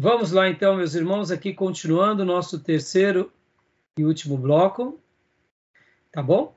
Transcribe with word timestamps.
Vamos 0.00 0.30
lá 0.30 0.48
então, 0.48 0.76
meus 0.76 0.94
irmãos, 0.94 1.32
aqui 1.32 1.52
continuando 1.52 2.22
o 2.22 2.24
nosso 2.24 2.60
terceiro 2.60 3.32
e 3.96 4.04
último 4.04 4.38
bloco. 4.38 4.96
Tá 6.12 6.22
bom? 6.22 6.56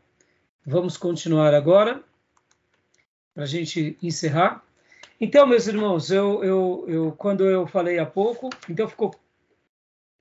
Vamos 0.63 0.95
continuar 0.95 1.51
agora, 1.51 2.03
para 3.33 3.41
a 3.41 3.47
gente 3.47 3.97
encerrar. 3.99 4.63
Então, 5.19 5.47
meus 5.47 5.65
irmãos, 5.65 6.11
eu, 6.11 6.43
eu, 6.43 6.85
eu, 6.87 7.11
quando 7.13 7.49
eu 7.49 7.65
falei 7.65 7.97
há 7.97 8.05
pouco, 8.05 8.47
então 8.69 8.87
ficou, 8.87 9.11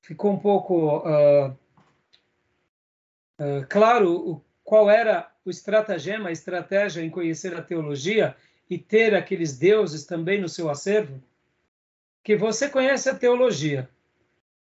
ficou 0.00 0.32
um 0.32 0.38
pouco 0.38 1.00
uh, 1.00 1.50
uh, 3.38 3.66
claro 3.68 4.30
o, 4.30 4.45
qual 4.64 4.88
era 4.88 5.30
o 5.45 5.50
estratagema, 5.50 6.30
a 6.30 6.32
estratégia 6.32 7.02
em 7.02 7.10
conhecer 7.10 7.55
a 7.55 7.60
teologia 7.60 8.34
e 8.68 8.78
ter 8.78 9.14
aqueles 9.14 9.59
deuses 9.59 10.06
também 10.06 10.41
no 10.41 10.48
seu 10.48 10.70
acervo? 10.70 11.23
Que 12.23 12.37
você 12.37 12.69
conhece 12.69 13.09
a 13.09 13.15
teologia, 13.15 13.88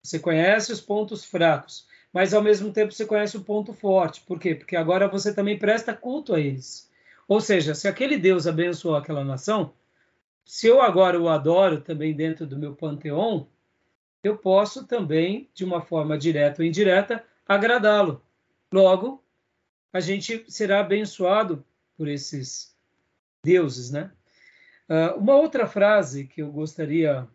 você 0.02 0.20
conhece 0.20 0.72
os 0.72 0.80
pontos 0.82 1.26
fracos, 1.26 1.88
mas 2.12 2.34
ao 2.34 2.42
mesmo 2.42 2.72
tempo 2.72 2.92
você 2.92 3.06
conhece 3.06 3.38
o 3.38 3.44
ponto 3.44 3.74
forte. 3.74 4.22
Por 4.22 4.40
quê? 4.40 4.56
Porque 4.56 4.76
agora 4.76 5.08
você 5.08 5.34
também 5.34 5.58
presta 5.58 5.94
culto 5.94 6.34
a 6.34 6.40
eles. 6.40 6.90
Ou 7.28 7.40
seja, 7.40 7.76
se 7.76 7.88
aquele 7.88 8.18
Deus 8.18 8.48
abençoou 8.48 8.96
aquela 8.96 9.24
nação, 9.24 9.74
se 10.44 10.66
eu 10.66 10.82
agora 10.82 11.20
o 11.20 11.30
adoro 11.30 11.80
também 11.80 12.14
dentro 12.14 12.48
do 12.48 12.58
meu 12.58 12.74
panteão, 12.74 13.48
eu 14.24 14.38
posso 14.38 14.88
também, 14.88 15.50
de 15.54 15.64
uma 15.64 15.82
forma 15.82 16.18
direta 16.18 16.62
ou 16.62 16.68
indireta, 16.68 17.24
agradá-lo. 17.48 18.24
Logo, 18.74 19.24
a 19.94 20.00
gente 20.00 20.44
será 20.48 20.80
abençoado 20.80 21.64
por 21.96 22.08
esses 22.08 22.76
deuses, 23.44 23.92
né? 23.92 24.12
Uh, 24.90 25.20
uma 25.20 25.36
outra 25.36 25.68
frase 25.68 26.26
que 26.26 26.42
eu 26.42 26.52
gostaria, 26.52 27.28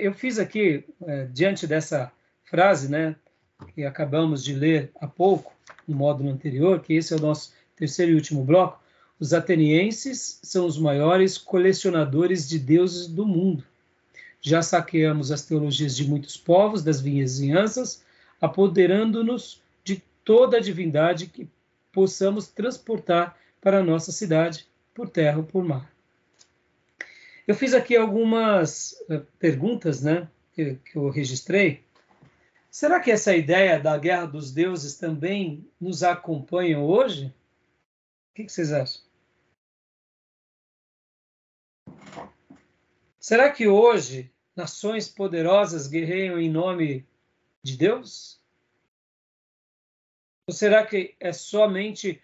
eu 0.00 0.12
fiz 0.12 0.38
aqui 0.38 0.84
uh, 1.00 1.28
diante 1.32 1.66
dessa 1.66 2.12
frase, 2.44 2.90
né? 2.90 3.16
que 3.74 3.84
acabamos 3.84 4.44
de 4.44 4.54
ler 4.54 4.90
há 5.00 5.06
pouco, 5.06 5.52
no 5.86 5.96
módulo 5.96 6.30
anterior, 6.30 6.80
que 6.80 6.94
esse 6.94 7.12
é 7.12 7.16
o 7.16 7.20
nosso 7.20 7.52
terceiro 7.76 8.12
e 8.12 8.14
último 8.14 8.44
bloco, 8.44 8.80
os 9.18 9.32
atenienses 9.32 10.38
são 10.42 10.66
os 10.66 10.78
maiores 10.78 11.36
colecionadores 11.36 12.48
de 12.48 12.58
deuses 12.58 13.08
do 13.08 13.26
mundo. 13.26 13.64
Já 14.40 14.62
saqueamos 14.62 15.32
as 15.32 15.42
teologias 15.42 15.96
de 15.96 16.08
muitos 16.08 16.36
povos 16.36 16.82
das 16.82 17.00
vizinhanças, 17.00 18.04
apoderando-nos 18.40 19.60
de 19.82 20.02
toda 20.24 20.58
a 20.58 20.60
divindade 20.60 21.26
que 21.26 21.48
possamos 21.90 22.46
transportar 22.46 23.36
para 23.60 23.80
a 23.80 23.82
nossa 23.82 24.12
cidade, 24.12 24.66
por 24.94 25.08
terra 25.08 25.38
ou 25.38 25.44
por 25.44 25.64
mar. 25.64 25.90
Eu 27.48 27.56
fiz 27.56 27.74
aqui 27.74 27.96
algumas 27.96 28.92
uh, 29.10 29.26
perguntas 29.40 30.02
né, 30.02 30.28
que, 30.52 30.76
que 30.76 30.96
eu 30.96 31.10
registrei, 31.10 31.82
Será 32.70 33.00
que 33.00 33.10
essa 33.10 33.34
ideia 33.34 33.80
da 33.80 33.96
guerra 33.96 34.26
dos 34.26 34.52
deuses 34.52 34.96
também 34.96 35.68
nos 35.80 36.02
acompanha 36.02 36.78
hoje? 36.78 37.34
O 38.30 38.34
que 38.34 38.48
vocês 38.48 38.72
acham? 38.72 39.02
Será 43.18 43.50
que 43.50 43.66
hoje 43.66 44.32
nações 44.54 45.08
poderosas 45.08 45.88
guerreiam 45.88 46.38
em 46.38 46.50
nome 46.50 47.04
de 47.64 47.76
Deus? 47.76 48.40
Ou 50.46 50.54
será 50.54 50.86
que 50.86 51.16
é 51.18 51.32
somente 51.32 52.22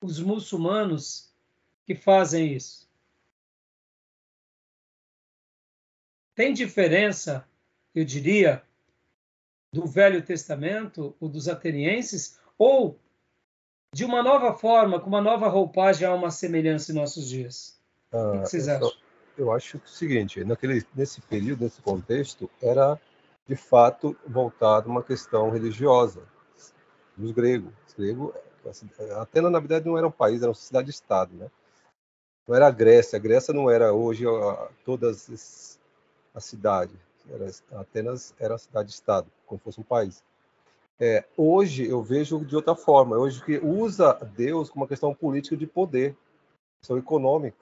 os 0.00 0.20
muçulmanos 0.20 1.32
que 1.84 1.94
fazem 1.94 2.54
isso? 2.54 2.85
Tem 6.36 6.52
diferença, 6.52 7.48
eu 7.94 8.04
diria, 8.04 8.62
do 9.72 9.86
Velho 9.86 10.22
Testamento, 10.22 11.16
o 11.18 11.28
dos 11.28 11.48
atenienses, 11.48 12.38
ou 12.58 13.00
de 13.92 14.04
uma 14.04 14.22
nova 14.22 14.52
forma, 14.52 15.00
com 15.00 15.08
uma 15.08 15.22
nova 15.22 15.48
roupagem, 15.48 16.06
há 16.06 16.12
uma 16.12 16.30
semelhança 16.30 16.92
em 16.92 16.94
nossos 16.94 17.26
dias? 17.26 17.80
Ah, 18.12 18.32
o 18.32 18.42
que 18.42 18.50
vocês 18.50 18.68
acham? 18.68 18.92
Eu 19.36 19.50
acho 19.50 19.78
é 19.78 19.80
o 19.82 19.88
seguinte, 19.88 20.44
naquele, 20.44 20.84
nesse 20.94 21.22
período, 21.22 21.64
nesse 21.64 21.80
contexto, 21.80 22.50
era 22.62 23.00
de 23.46 23.56
fato 23.56 24.14
voltado 24.26 24.90
uma 24.90 25.02
questão 25.02 25.50
religiosa 25.50 26.22
dos 27.16 27.32
gregos. 27.32 27.72
Os 27.86 27.94
gregos, 27.94 28.34
Atenas 29.20 29.52
na 29.52 29.58
verdade 29.58 29.86
não 29.86 29.96
era 29.96 30.06
um 30.06 30.12
país, 30.12 30.42
era 30.42 30.50
uma 30.50 30.54
cidade-estado, 30.54 31.34
né? 31.34 31.50
Não 32.46 32.54
era 32.54 32.66
a 32.66 32.70
Grécia. 32.70 33.16
A 33.16 33.20
Grécia 33.20 33.54
não 33.54 33.70
era 33.70 33.92
hoje 33.92 34.24
todas 34.84 35.75
as 36.36 36.44
cidades. 36.44 36.94
Era, 37.28 37.80
Atenas 37.80 38.34
era 38.38 38.54
a 38.54 38.58
cidade-estado, 38.58 39.26
como 39.46 39.58
fosse 39.58 39.80
um 39.80 39.84
país. 39.84 40.22
É, 41.00 41.24
hoje 41.36 41.88
eu 41.88 42.02
vejo 42.02 42.44
de 42.44 42.54
outra 42.54 42.76
forma. 42.76 43.16
Hoje 43.16 43.42
que 43.42 43.58
usa 43.58 44.12
Deus 44.36 44.70
como 44.70 44.84
uma 44.84 44.88
questão 44.88 45.14
política 45.14 45.56
de 45.56 45.66
poder, 45.66 46.16
questão 46.78 46.96
econômica. 46.98 47.56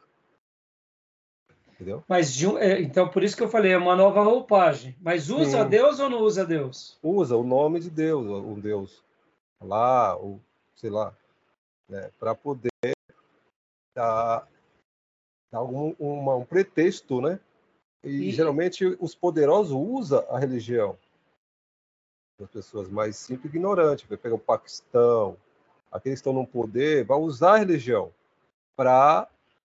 Entendeu? 1.72 2.04
Mas 2.06 2.32
de, 2.32 2.46
é, 2.58 2.80
então 2.80 3.08
por 3.08 3.22
isso 3.22 3.36
que 3.36 3.42
eu 3.42 3.48
falei 3.48 3.72
é 3.72 3.78
uma 3.78 3.96
nova 3.96 4.22
roupagem. 4.22 4.96
Mas 5.00 5.30
usa 5.30 5.62
Sim. 5.62 5.68
Deus 5.68 5.98
ou 5.98 6.10
não 6.10 6.20
usa 6.20 6.44
Deus? 6.44 6.98
Usa 7.02 7.36
o 7.36 7.42
nome 7.42 7.80
de 7.80 7.90
Deus, 7.90 8.26
um 8.26 8.60
Deus 8.60 9.02
lá, 9.60 10.14
ou 10.16 10.40
sei 10.76 10.90
lá, 10.90 11.16
né, 11.88 12.10
para 12.18 12.34
poder 12.34 12.70
dar, 13.94 14.46
dar 15.50 15.58
algum, 15.58 15.94
uma, 15.98 16.36
um 16.36 16.44
pretexto, 16.44 17.20
né, 17.20 17.40
e, 18.04 18.28
e, 18.28 18.30
geralmente 18.30 18.84
os 19.00 19.14
poderosos 19.14 19.72
usam 19.72 20.24
a 20.28 20.38
religião. 20.38 20.96
As 22.40 22.50
pessoas 22.50 22.88
mais 22.88 23.16
simples 23.16 23.52
e 23.52 23.56
ignorantes, 23.56 24.06
vai 24.08 24.18
pegar 24.18 24.34
o 24.34 24.38
Paquistão, 24.38 25.36
aqueles 25.90 26.18
que 26.18 26.28
estão 26.28 26.32
no 26.32 26.46
poder, 26.46 27.04
vai 27.04 27.18
usar 27.18 27.54
a 27.54 27.58
religião 27.58 28.12
para 28.76 29.28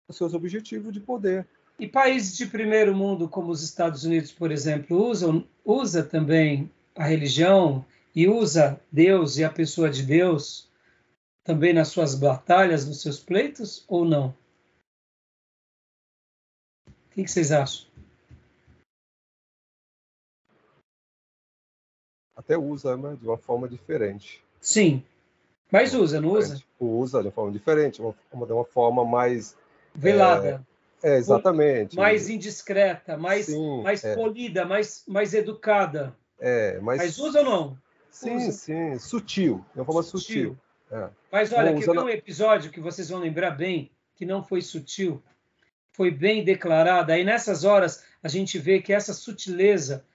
os 0.07 0.15
seus 0.15 0.33
objetivos 0.33 0.93
de 0.93 0.99
poder. 0.99 1.45
E 1.77 1.87
países 1.87 2.37
de 2.37 2.45
primeiro 2.45 2.95
mundo, 2.95 3.27
como 3.27 3.51
os 3.51 3.61
Estados 3.61 4.05
Unidos, 4.05 4.31
por 4.31 4.51
exemplo, 4.51 4.97
usam 4.97 5.45
usa 5.63 6.03
também 6.03 6.71
a 6.95 7.03
religião 7.03 7.85
e 8.15 8.27
usa 8.29 8.79
Deus 8.91 9.37
e 9.37 9.43
a 9.43 9.49
pessoa 9.49 9.89
de 9.89 10.03
Deus 10.03 10.69
também 11.43 11.73
nas 11.73 11.89
suas 11.89 12.15
batalhas, 12.15 12.85
nos 12.85 13.01
seus 13.01 13.19
pleitos, 13.19 13.83
ou 13.87 14.05
não? 14.05 14.33
O 16.87 17.09
que 17.11 17.27
vocês 17.27 17.51
acham? 17.51 17.94
Até 22.45 22.57
usa, 22.57 22.95
né, 22.95 23.17
de 23.19 23.27
uma 23.27 23.37
forma 23.37 23.67
diferente. 23.67 24.41
Sim, 24.61 25.03
mas 25.71 25.93
usa, 25.93 26.21
não 26.21 26.29
usa? 26.29 26.61
Usa 26.79 27.19
de 27.21 27.27
uma 27.27 27.33
forma 27.33 27.51
diferente, 27.51 28.01
uma, 28.01 28.15
de 28.45 28.53
uma 28.53 28.63
forma 28.63 29.03
mais 29.03 29.57
velada. 29.93 30.65
É, 31.03 31.15
é 31.15 31.17
exatamente. 31.17 31.95
Mais 31.95 32.29
indiscreta, 32.29 33.17
mais, 33.17 33.47
sim, 33.47 33.81
mais 33.81 34.03
é. 34.03 34.15
polida, 34.15 34.63
mais, 34.63 35.03
mais 35.07 35.33
educada. 35.33 36.15
É, 36.39 36.79
mas, 36.81 36.97
mas 36.99 37.19
usa 37.19 37.39
ou 37.39 37.45
não? 37.45 37.77
Sim, 38.11 38.37
usa. 38.37 38.51
sim, 38.51 38.99
sutil, 38.99 39.65
de 39.73 39.79
uma 39.79 39.85
forma 39.85 40.03
sutil. 40.03 40.49
sutil. 40.51 40.57
É. 40.91 41.09
Mas 41.31 41.51
olha, 41.51 41.73
quer 41.73 41.91
ver 41.91 41.99
um 41.99 42.09
episódio 42.09 42.71
que 42.71 42.79
vocês 42.79 43.09
vão 43.09 43.19
lembrar 43.19 43.51
bem, 43.51 43.91
que 44.15 44.25
não 44.25 44.43
foi 44.43 44.61
sutil, 44.61 45.21
foi 45.91 46.11
bem 46.11 46.43
declarado. 46.43 47.11
Aí 47.11 47.23
nessas 47.23 47.63
horas 47.63 48.03
a 48.21 48.27
gente 48.27 48.59
vê 48.59 48.81
que 48.81 48.93
essa 48.93 49.13
sutileza 49.13 50.05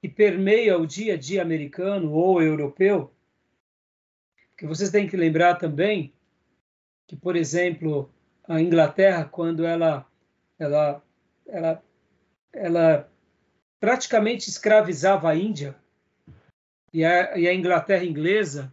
que 0.00 0.08
permeia 0.08 0.78
o 0.78 0.86
dia 0.86 1.14
a 1.14 1.16
dia 1.16 1.42
americano 1.42 2.12
ou 2.12 2.42
europeu, 2.42 3.12
que 4.56 4.66
vocês 4.66 4.90
têm 4.90 5.08
que 5.08 5.16
lembrar 5.16 5.56
também 5.56 6.12
que, 7.06 7.16
por 7.16 7.36
exemplo, 7.36 8.12
a 8.46 8.60
Inglaterra, 8.60 9.24
quando 9.24 9.64
ela, 9.64 10.06
ela, 10.58 11.02
ela, 11.46 11.82
ela 12.52 13.12
praticamente 13.80 14.48
escravizava 14.48 15.30
a 15.30 15.34
Índia, 15.34 15.76
e 16.92 17.04
a, 17.04 17.36
e 17.38 17.46
a 17.46 17.54
Inglaterra 17.54 18.04
inglesa 18.04 18.72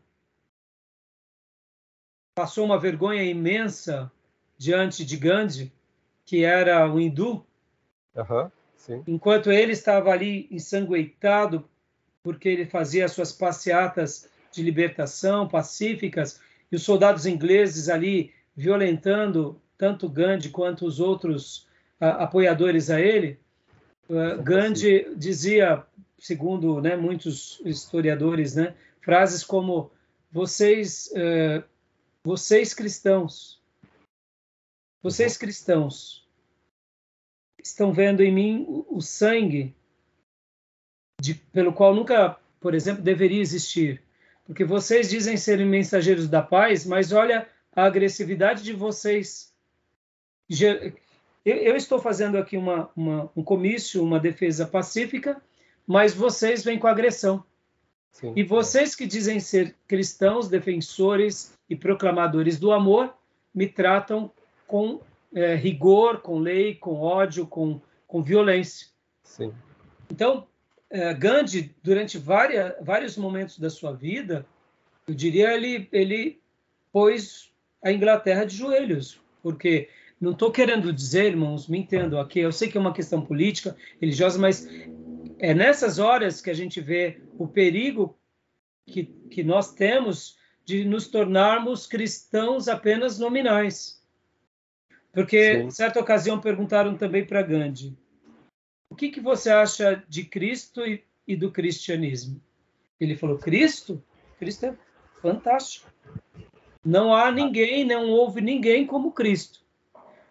passou 2.33 2.66
uma 2.66 2.80
vergonha 2.80 3.24
imensa 3.24 4.12
diante 4.57 5.06
de 5.06 5.18
Gandhi, 5.18 5.74
que 6.25 6.44
era 6.44 6.89
um 6.89 7.00
hindu, 7.00 7.45
uhum. 8.16 8.51
Sim. 8.77 9.04
Enquanto 9.07 9.51
ele 9.51 9.72
estava 9.72 10.12
ali 10.12 10.48
ensanguentado, 10.51 11.68
porque 12.22 12.50
ele 12.50 12.66
fazia 12.66 13.07
suas 13.07 13.31
passeatas 13.31 14.30
de 14.51 14.62
libertação 14.62 15.48
pacíficas, 15.48 16.39
e 16.72 16.75
os 16.75 16.83
soldados 16.83 17.25
ingleses 17.25 17.89
ali 17.89 18.33
violentando 18.56 19.62
tanto 19.77 20.10
Gandhi 20.10 20.50
quanto 20.50 20.86
os 20.86 21.00
outros 21.00 21.68
apoiadores 22.00 22.89
a 22.89 23.00
ele, 23.00 23.39
uh, 24.10 24.42
Gandhi 24.42 25.13
dizia, 25.16 25.83
segundo 26.19 26.81
né, 26.81 26.95
muitos 26.95 27.62
historiadores, 27.66 28.56
né, 28.56 28.75
frases 29.01 29.44
como 29.44 29.92
vocês, 30.31 31.12
uh, 31.13 31.63
vocês 32.24 32.74
cristãos, 32.74 33.62
vocês 35.01 35.33
uhum. 35.33 35.39
cristãos, 35.39 36.25
estão 37.65 37.91
vendo 37.91 38.21
em 38.21 38.31
mim 38.31 38.65
o, 38.67 39.01
sangue 39.01 39.75
de, 41.19 41.33
pelo 41.33 41.73
qual 41.73 41.95
nunca, 41.95 42.38
por 42.59 42.75
exemplo, 42.75 43.01
deveria 43.01 43.41
existir. 43.41 44.03
Porque 44.45 44.63
vocês 44.63 45.09
dizem 45.09 45.35
serem 45.35 45.65
mensageiros 45.65 46.29
da 46.29 46.44
paz, 46.44 46.85
mas 46.85 47.12
olha 47.12 47.50
a 47.75 47.85
agressividade 47.85 48.63
de 48.63 48.71
vocês. 48.71 49.51
Eu, 50.47 50.94
eu 51.44 51.75
estou 51.75 52.00
fazendo 52.00 52.38
aqui 52.38 52.56
uma, 52.56 52.91
uma, 52.95 53.31
um 53.35 53.44
comício, 53.44 54.03
uma 54.03 54.19
defesa 54.19 54.68
pacífica, 54.68 55.41
mas 55.88 56.13
vocês 56.13 56.63
vêm 56.63 56.77
com 56.77 56.85
agressão. 56.85 57.44
Sim. 58.11 58.31
E 58.35 58.44
vocês 58.44 58.94
que 58.94 59.07
dizem 59.07 59.39
ser 59.39 59.75
cristãos, 59.88 60.47
defensores 60.47 61.51
e 61.68 61.75
proclamadores 61.75 62.59
do 62.59 62.71
amor, 62.71 63.11
me 63.53 63.68
tratam 63.68 64.31
com 64.68 65.01
é, 65.35 65.53
rigor, 65.53 66.21
com 66.21 66.39
lei, 66.39 66.73
com 66.75 66.95
ódio, 66.95 67.45
com, 67.45 67.81
com 68.07 68.23
violência. 68.23 68.87
Sim. 69.21 69.53
Então, 70.09 70.47
é, 70.89 71.13
Gandhi, 71.13 71.75
durante 71.83 72.17
várias, 72.17 72.73
vários 72.81 73.17
momentos 73.17 73.59
da 73.59 73.69
sua 73.69 73.91
vida, 73.91 74.45
eu 75.05 75.13
diria, 75.13 75.53
ele, 75.53 75.89
ele 75.91 76.41
pôs 76.91 77.51
a 77.83 77.91
Inglaterra 77.91 78.45
de 78.45 78.55
joelhos, 78.55 79.19
porque 79.43 79.89
não 80.19 80.31
estou 80.31 80.51
querendo 80.51 80.93
dizer, 80.93 81.25
irmãos, 81.25 81.67
me 81.67 81.79
entendam 81.79 82.19
aqui, 82.19 82.39
eu 82.39 82.51
sei 82.51 82.69
que 82.69 82.77
é 82.77 82.81
uma 82.81 82.93
questão 82.93 83.21
política, 83.21 83.75
religiosa, 83.99 84.39
mas 84.39 84.67
é 85.37 85.53
nessas 85.53 85.99
horas 85.99 86.39
que 86.39 86.49
a 86.49 86.53
gente 86.53 86.79
vê 86.79 87.21
o 87.37 87.47
perigo 87.47 88.17
que, 88.87 89.03
que 89.29 89.43
nós 89.43 89.73
temos 89.73 90.37
de 90.63 90.85
nos 90.85 91.07
tornarmos 91.07 91.85
cristãos 91.85 92.67
apenas 92.67 93.19
nominais. 93.19 94.01
Porque, 95.15 95.53
em 95.53 95.71
certa 95.71 96.01
ocasião, 96.01 96.41
perguntaram 96.41 96.97
também 96.97 97.25
para 97.25 97.41
Gandhi: 97.41 97.97
o 98.89 98.95
que, 98.95 99.09
que 99.09 99.21
você 99.21 99.50
acha 99.50 100.03
de 100.09 100.25
Cristo 100.25 100.85
e, 100.85 101.01
e 101.25 101.38
do 101.38 101.50
cristianismo? 101.51 102.41
Ele 103.00 103.15
falou: 103.15 103.38
Cristo? 103.38 104.03
Cristo 104.38 104.65
é 104.65 104.75
fantástico. 105.21 105.89
Não 106.83 107.15
há 107.15 107.31
ninguém, 107.31 107.85
não 107.85 108.09
houve 108.09 108.41
ninguém 108.41 108.85
como 108.85 109.13
Cristo. 109.13 109.63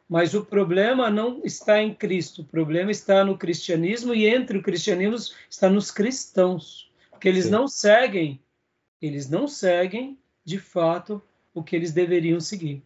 Mas 0.06 0.34
o 0.34 0.44
problema 0.44 1.10
não 1.10 1.40
está 1.42 1.82
em 1.82 1.94
Cristo, 1.94 2.42
o 2.42 2.44
problema 2.44 2.90
está 2.90 3.25
no 3.25 3.38
cristianismo 3.38 4.14
e 4.14 4.26
entre 4.26 4.58
o 4.58 4.62
cristianismo 4.62 5.16
está 5.48 5.70
nos 5.70 5.90
cristãos, 5.90 6.92
porque 7.10 7.26
eles 7.26 7.46
Sim. 7.46 7.50
não 7.50 7.66
seguem, 7.66 8.38
eles 9.00 9.30
não 9.30 9.48
seguem 9.48 10.19
de 10.44 10.58
fato 10.58 11.22
o 11.54 11.62
que 11.62 11.75
eles 11.75 11.90
deveriam 11.90 12.38
seguir. 12.38 12.82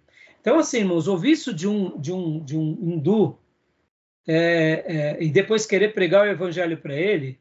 Então, 0.49 0.61
assim, 0.61 0.79
irmãos, 0.79 1.07
ouvir 1.07 1.33
isso 1.33 1.53
de 1.53 1.69
um, 1.69 2.01
de 2.01 2.11
um, 2.11 2.43
de 2.43 2.57
um 2.57 2.71
hindu 2.81 3.39
é, 4.27 5.17
é, 5.19 5.23
e 5.23 5.29
depois 5.29 5.67
querer 5.67 5.93
pregar 5.93 6.27
o 6.27 6.31
evangelho 6.31 6.79
para 6.79 6.95
ele, 6.95 7.39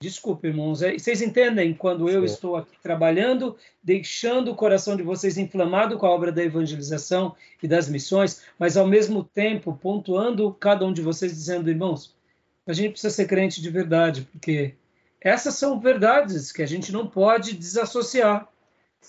Desculpe, 0.00 0.48
irmãos. 0.48 0.80
É, 0.80 0.92
vocês 0.92 1.20
entendem 1.20 1.74
quando 1.74 2.08
eu 2.08 2.20
Sim. 2.20 2.34
estou 2.34 2.56
aqui 2.56 2.76
trabalhando, 2.80 3.56
deixando 3.82 4.52
o 4.52 4.54
coração 4.54 4.96
de 4.96 5.02
vocês 5.02 5.36
inflamado 5.36 5.98
com 5.98 6.06
a 6.06 6.10
obra 6.10 6.30
da 6.30 6.44
evangelização 6.44 7.34
e 7.60 7.66
das 7.66 7.88
missões, 7.88 8.42
mas 8.56 8.76
ao 8.76 8.86
mesmo 8.86 9.24
tempo 9.24 9.76
pontuando 9.80 10.52
cada 10.52 10.84
um 10.84 10.92
de 10.92 11.02
vocês, 11.02 11.32
dizendo, 11.32 11.70
irmãos, 11.70 12.14
a 12.66 12.72
gente 12.72 12.92
precisa 12.92 13.12
ser 13.12 13.26
crente 13.26 13.60
de 13.62 13.70
verdade, 13.70 14.28
porque 14.30 14.74
essas 15.20 15.54
são 15.54 15.80
verdades 15.80 16.52
que 16.52 16.62
a 16.62 16.66
gente 16.66 16.92
não 16.92 17.06
pode 17.06 17.56
desassociar. 17.56 18.48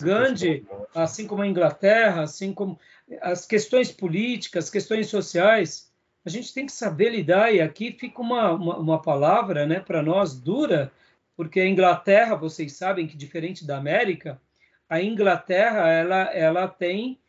Gandhi, 0.01 0.65
assim 0.93 1.25
como 1.27 1.41
a 1.41 1.47
Inglaterra, 1.47 2.23
assim 2.23 2.53
como 2.53 2.79
as 3.21 3.45
questões 3.45 3.91
políticas, 3.91 4.69
questões 4.69 5.07
sociais, 5.07 5.91
a 6.25 6.29
gente 6.29 6.53
tem 6.53 6.65
que 6.65 6.71
saber 6.71 7.09
lidar, 7.09 7.53
e 7.53 7.61
aqui 7.61 7.91
fica 7.91 8.21
uma, 8.21 8.51
uma, 8.51 8.77
uma 8.77 9.01
palavra 9.01 9.65
né, 9.65 9.79
para 9.79 10.01
nós 10.01 10.39
dura, 10.39 10.91
porque 11.35 11.59
a 11.59 11.67
Inglaterra, 11.67 12.35
vocês 12.35 12.73
sabem 12.73 13.07
que 13.07 13.15
diferente 13.15 13.65
da 13.65 13.77
América, 13.77 14.41
a 14.89 15.01
Inglaterra 15.01 15.89
ela, 15.89 16.21
ela 16.33 16.67
tem 16.67 17.19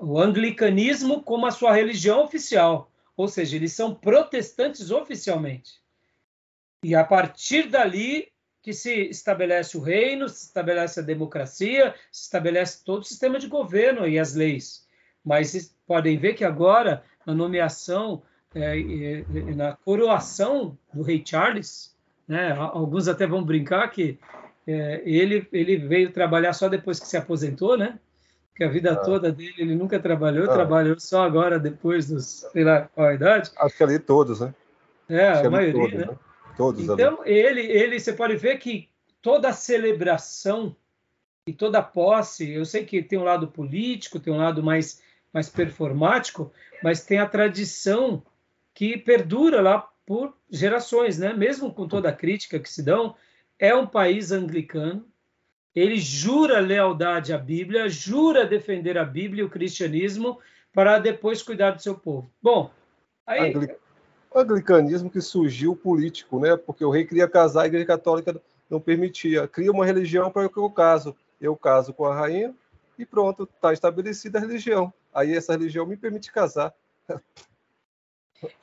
o 0.00 0.18
anglicanismo 0.18 1.22
como 1.22 1.46
a 1.46 1.50
sua 1.50 1.72
religião 1.72 2.22
oficial, 2.22 2.90
ou 3.16 3.28
seja, 3.28 3.56
eles 3.56 3.72
são 3.72 3.94
protestantes 3.94 4.90
oficialmente. 4.90 5.80
E 6.84 6.94
a 6.94 7.04
partir 7.04 7.68
dali 7.68 8.30
que 8.68 8.74
se 8.74 9.08
estabelece 9.08 9.78
o 9.78 9.80
reino, 9.80 10.28
se 10.28 10.44
estabelece 10.44 11.00
a 11.00 11.02
democracia, 11.02 11.94
se 12.12 12.24
estabelece 12.24 12.84
todo 12.84 13.00
o 13.00 13.04
sistema 13.04 13.38
de 13.38 13.46
governo 13.46 14.06
e 14.06 14.18
as 14.18 14.34
leis. 14.34 14.86
Mas 15.24 15.74
podem 15.86 16.18
ver 16.18 16.34
que 16.34 16.44
agora 16.44 17.02
na 17.24 17.32
nomeação 17.32 18.22
é, 18.54 19.24
na 19.56 19.74
coroação 19.74 20.76
do 20.92 21.00
rei 21.02 21.22
Charles, 21.24 21.96
né? 22.28 22.52
Alguns 22.52 23.08
até 23.08 23.26
vão 23.26 23.42
brincar 23.42 23.88
que 23.88 24.18
é, 24.66 25.00
ele 25.02 25.48
ele 25.50 25.78
veio 25.78 26.12
trabalhar 26.12 26.52
só 26.52 26.68
depois 26.68 27.00
que 27.00 27.08
se 27.08 27.16
aposentou, 27.16 27.74
né? 27.74 27.98
Que 28.54 28.64
a 28.64 28.68
vida 28.68 28.92
ah. 28.92 28.96
toda 28.96 29.32
dele 29.32 29.54
ele 29.56 29.74
nunca 29.74 29.98
trabalhou, 29.98 30.44
ah. 30.44 30.52
trabalhou 30.52 31.00
só 31.00 31.22
agora 31.22 31.58
depois 31.58 32.06
dos 32.06 32.46
sei 32.52 32.64
lá 32.64 32.82
qual 32.94 33.08
a 33.08 33.14
idade. 33.14 33.50
Acho 33.56 33.76
que 33.78 33.82
ali 33.82 33.98
todos, 33.98 34.40
né? 34.40 34.54
É, 35.08 35.30
a 35.30 35.48
maioria, 35.48 35.72
todos, 35.72 35.94
né? 35.94 36.04
né? 36.04 36.27
Todos. 36.58 36.82
Então 36.82 37.22
ali. 37.22 37.32
ele 37.32 37.60
ele 37.60 38.00
você 38.00 38.12
pode 38.12 38.36
ver 38.36 38.58
que 38.58 38.88
toda 39.22 39.48
a 39.48 39.52
celebração 39.52 40.76
e 41.46 41.52
toda 41.52 41.78
a 41.78 41.82
posse, 41.82 42.50
eu 42.50 42.64
sei 42.64 42.84
que 42.84 43.00
tem 43.00 43.18
um 43.18 43.24
lado 43.24 43.48
político, 43.48 44.20
tem 44.20 44.32
um 44.32 44.38
lado 44.38 44.62
mais 44.62 45.00
mais 45.32 45.48
performático, 45.48 46.52
mas 46.82 47.04
tem 47.04 47.18
a 47.18 47.28
tradição 47.28 48.22
que 48.74 48.96
perdura 48.96 49.60
lá 49.60 49.88
por 50.04 50.36
gerações, 50.50 51.18
né? 51.18 51.32
Mesmo 51.32 51.72
com 51.72 51.86
toda 51.86 52.08
a 52.08 52.14
crítica 52.14 52.58
que 52.58 52.68
se 52.68 52.82
dão, 52.82 53.14
é 53.58 53.74
um 53.74 53.86
país 53.86 54.32
anglicano. 54.32 55.06
Ele 55.74 55.98
jura 55.98 56.58
lealdade 56.60 57.32
à 57.32 57.38
Bíblia, 57.38 57.88
jura 57.88 58.46
defender 58.46 58.98
a 58.98 59.04
Bíblia 59.04 59.42
e 59.42 59.44
o 59.44 59.50
cristianismo 59.50 60.40
para 60.72 60.98
depois 60.98 61.42
cuidar 61.42 61.72
do 61.72 61.82
seu 61.82 61.94
povo. 61.94 62.28
Bom, 62.42 62.70
aí 63.26 63.52
o 64.30 64.38
anglicanismo 64.38 65.10
que 65.10 65.20
surgiu 65.20 65.74
político, 65.74 66.38
né? 66.38 66.56
Porque 66.56 66.84
o 66.84 66.90
rei 66.90 67.04
queria 67.04 67.28
casar, 67.28 67.62
a 67.62 67.66
Igreja 67.66 67.86
Católica 67.86 68.40
não 68.68 68.80
permitia. 68.80 69.48
Cria 69.48 69.72
uma 69.72 69.86
religião 69.86 70.30
para 70.30 70.48
que 70.48 70.58
eu 70.58 70.70
caso. 70.70 71.16
Eu 71.40 71.56
caso 71.56 71.92
com 71.92 72.04
a 72.04 72.14
rainha 72.14 72.54
e 72.98 73.06
pronto, 73.06 73.44
está 73.44 73.72
estabelecida 73.72 74.38
a 74.38 74.40
religião 74.40 74.92
aí 75.18 75.36
essa 75.36 75.52
religião 75.52 75.86
me 75.86 75.96
permite 75.96 76.30
casar. 76.30 76.72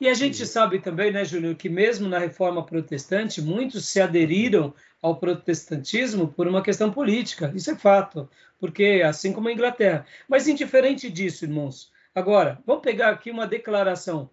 E 0.00 0.08
a 0.08 0.14
gente 0.14 0.46
sabe 0.46 0.78
também, 0.78 1.12
né, 1.12 1.22
Júnior, 1.22 1.54
que 1.54 1.68
mesmo 1.68 2.08
na 2.08 2.18
reforma 2.18 2.64
protestante, 2.64 3.42
muitos 3.42 3.86
se 3.86 4.00
aderiram 4.00 4.72
ao 5.02 5.16
protestantismo 5.16 6.28
por 6.28 6.46
uma 6.46 6.62
questão 6.62 6.90
política. 6.90 7.52
Isso 7.54 7.70
é 7.70 7.76
fato, 7.76 8.28
porque 8.58 9.02
assim 9.04 9.34
como 9.34 9.48
a 9.48 9.52
Inglaterra. 9.52 10.06
Mas 10.26 10.48
indiferente 10.48 11.10
disso, 11.10 11.44
irmãos, 11.44 11.92
agora, 12.14 12.58
vamos 12.64 12.82
pegar 12.82 13.10
aqui 13.10 13.30
uma 13.30 13.46
declaração 13.46 14.30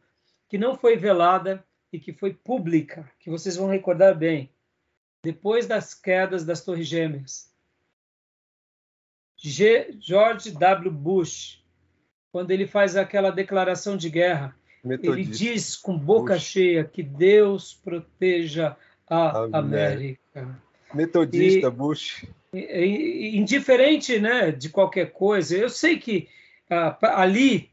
que 0.53 0.57
não 0.59 0.75
foi 0.75 0.95
velada 0.95 1.65
e 1.91 1.99
que 1.99 2.13
foi 2.13 2.31
pública, 2.31 3.09
que 3.19 3.27
vocês 3.27 3.55
vão 3.55 3.67
recordar 3.67 4.15
bem. 4.15 4.51
Depois 5.23 5.65
das 5.65 5.95
quedas 5.95 6.45
das 6.45 6.63
Torres 6.63 6.85
Gêmeas, 6.85 7.51
G. 9.35 9.97
George 9.99 10.51
W. 10.51 10.91
Bush 10.91 11.59
quando 12.31 12.51
ele 12.51 12.67
faz 12.67 12.95
aquela 12.95 13.31
declaração 13.31 13.97
de 13.97 14.11
guerra. 14.11 14.55
Metodista. 14.83 15.19
Ele 15.19 15.23
diz 15.23 15.75
com 15.75 15.97
boca 15.97 16.35
Bush. 16.35 16.43
cheia 16.43 16.83
que 16.83 17.01
Deus 17.01 17.73
proteja 17.73 18.77
a 19.09 19.57
América. 19.57 20.19
América. 20.35 20.61
Metodista, 20.93 21.67
e, 21.67 21.71
Bush. 21.71 22.27
E, 22.53 23.35
indiferente 23.35 24.19
né, 24.19 24.51
de 24.51 24.69
qualquer 24.69 25.13
coisa, 25.13 25.57
eu 25.57 25.71
sei 25.71 25.97
que 25.97 26.29
ah, 26.69 26.95
ali, 27.19 27.72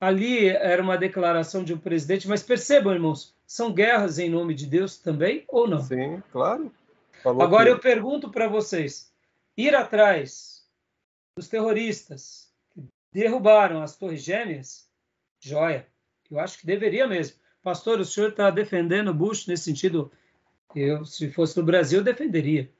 ali 0.00 0.48
era 0.48 0.82
uma 0.82 0.96
declaração 0.96 1.62
de 1.62 1.74
um 1.74 1.78
presidente, 1.78 2.26
mas 2.26 2.42
percebam, 2.42 2.94
irmãos, 2.94 3.34
são 3.46 3.72
guerras 3.72 4.18
em 4.18 4.30
nome 4.30 4.54
de 4.54 4.66
Deus 4.66 4.96
também 4.96 5.44
ou 5.46 5.68
não? 5.68 5.82
Sim, 5.82 6.22
claro. 6.32 6.72
Falou 7.22 7.42
Agora 7.42 7.66
que... 7.66 7.70
eu 7.72 7.78
pergunto 7.78 8.30
para 8.30 8.48
vocês: 8.48 9.12
ir 9.56 9.74
atrás 9.74 10.66
dos 11.36 11.48
terroristas, 11.48 12.50
derrubaram 13.12 13.82
as 13.82 13.96
Torres 13.96 14.22
Gêmeas, 14.22 14.88
joia. 15.38 15.86
Eu 16.30 16.38
acho 16.38 16.58
que 16.58 16.66
deveria 16.66 17.06
mesmo. 17.06 17.36
Pastor, 17.62 18.00
o 18.00 18.04
senhor 18.04 18.30
está 18.30 18.50
defendendo 18.50 19.12
Bush 19.12 19.46
nesse 19.46 19.64
sentido? 19.64 20.10
Eu, 20.74 21.04
se 21.04 21.30
fosse 21.30 21.58
no 21.58 21.64
Brasil, 21.64 21.98
eu 21.98 22.04
defenderia. 22.04 22.70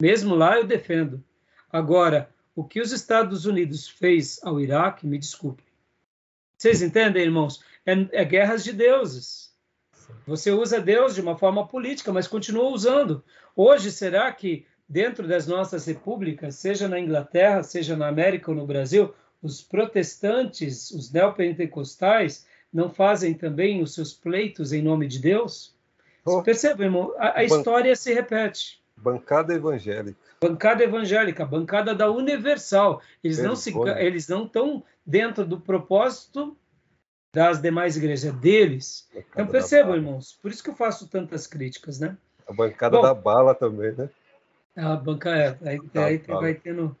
Mesmo 0.00 0.34
lá, 0.34 0.56
eu 0.56 0.64
defendo. 0.64 1.24
Agora, 1.72 2.30
o 2.54 2.62
que 2.62 2.80
os 2.80 2.92
Estados 2.92 3.46
Unidos 3.46 3.88
fez 3.88 4.38
ao 4.44 4.60
Iraque, 4.60 5.06
me 5.06 5.18
desculpe. 5.18 5.62
Vocês 6.58 6.82
entendem, 6.82 7.22
irmãos? 7.22 7.62
É, 7.86 7.92
é 8.10 8.24
guerras 8.24 8.64
de 8.64 8.72
deuses. 8.72 9.52
Você 10.26 10.50
usa 10.50 10.80
Deus 10.80 11.14
de 11.14 11.20
uma 11.20 11.38
forma 11.38 11.68
política, 11.68 12.12
mas 12.12 12.26
continua 12.26 12.64
usando. 12.64 13.22
Hoje, 13.54 13.92
será 13.92 14.32
que 14.32 14.66
dentro 14.88 15.28
das 15.28 15.46
nossas 15.46 15.86
repúblicas, 15.86 16.56
seja 16.56 16.88
na 16.88 16.98
Inglaterra, 16.98 17.62
seja 17.62 17.96
na 17.96 18.08
América 18.08 18.50
ou 18.50 18.56
no 18.56 18.66
Brasil, 18.66 19.14
os 19.40 19.62
protestantes, 19.62 20.90
os 20.90 21.12
neopentecostais, 21.12 22.44
não 22.72 22.90
fazem 22.90 23.34
também 23.34 23.80
os 23.80 23.94
seus 23.94 24.12
pleitos 24.12 24.72
em 24.72 24.82
nome 24.82 25.06
de 25.06 25.20
Deus? 25.20 25.76
Oh. 26.24 26.42
Perceba, 26.42 26.82
irmão, 26.82 27.14
a, 27.18 27.38
a 27.38 27.44
história 27.44 27.94
se 27.94 28.12
repete. 28.12 28.82
Bancada 28.96 29.54
evangélica. 29.54 30.18
Bancada 30.40 30.82
evangélica, 30.82 31.46
bancada 31.46 31.94
da 31.94 32.10
Universal. 32.10 33.00
Eles 33.22 33.38
não 33.38 33.54
se, 33.54 33.72
eles 33.98 34.28
não 34.28 34.44
estão 34.44 34.82
dentro 35.08 35.46
do 35.46 35.58
propósito 35.58 36.54
das 37.32 37.62
demais 37.62 37.96
igrejas, 37.96 38.34
deles. 38.34 39.08
Bancada 39.08 39.30
então 39.32 39.46
percebam, 39.46 39.96
irmãos, 39.96 40.38
por 40.42 40.50
isso 40.50 40.62
que 40.62 40.68
eu 40.68 40.76
faço 40.76 41.08
tantas 41.08 41.46
críticas, 41.46 41.98
né? 41.98 42.16
A 42.46 42.52
bancada 42.52 42.96
Bom, 42.96 43.02
da 43.02 43.14
bala 43.14 43.54
também, 43.54 43.92
né? 43.92 44.10
A 44.76 44.96
bancada, 44.96 45.58
é, 45.62 45.70
aí, 45.70 45.80
aí 45.94 46.18
vai 46.18 46.54
tendo. 46.54 46.94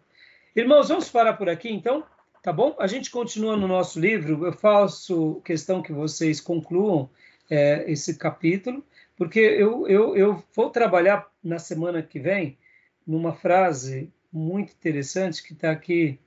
Irmãos, 0.56 0.88
vamos 0.88 1.10
parar 1.10 1.34
por 1.34 1.50
aqui 1.50 1.70
então, 1.70 2.02
tá 2.42 2.50
bom? 2.50 2.74
A 2.78 2.86
gente 2.86 3.10
continua 3.10 3.56
no 3.56 3.68
nosso 3.68 4.00
livro. 4.00 4.46
Eu 4.46 4.52
faço 4.52 5.42
questão 5.44 5.82
que 5.82 5.92
vocês 5.92 6.40
concluam 6.40 7.10
é, 7.50 7.90
esse 7.90 8.16
capítulo, 8.16 8.82
porque 9.16 9.40
eu, 9.40 9.86
eu, 9.86 10.16
eu 10.16 10.42
vou 10.54 10.70
trabalhar 10.70 11.28
na 11.44 11.58
semana 11.58 12.02
que 12.02 12.18
vem 12.18 12.58
numa 13.06 13.34
frase 13.34 14.10
muito 14.32 14.72
interessante 14.72 15.42
que 15.42 15.52
está 15.52 15.70
aqui 15.70 16.18